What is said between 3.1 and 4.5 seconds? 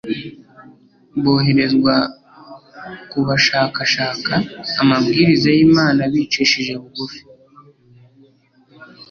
bashakashaka